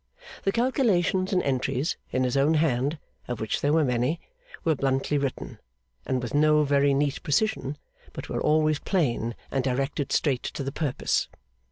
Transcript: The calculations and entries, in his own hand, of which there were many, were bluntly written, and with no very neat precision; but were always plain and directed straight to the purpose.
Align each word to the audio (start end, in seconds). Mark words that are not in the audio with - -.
The 0.45 0.51
calculations 0.51 1.31
and 1.31 1.43
entries, 1.43 1.95
in 2.09 2.23
his 2.23 2.35
own 2.35 2.55
hand, 2.55 2.97
of 3.27 3.39
which 3.39 3.61
there 3.61 3.71
were 3.71 3.85
many, 3.85 4.19
were 4.63 4.73
bluntly 4.73 5.19
written, 5.19 5.59
and 6.07 6.23
with 6.23 6.33
no 6.33 6.63
very 6.63 6.95
neat 6.95 7.21
precision; 7.21 7.77
but 8.11 8.27
were 8.27 8.41
always 8.41 8.79
plain 8.79 9.35
and 9.51 9.63
directed 9.63 10.11
straight 10.11 10.41
to 10.41 10.63
the 10.63 10.71
purpose. 10.71 11.27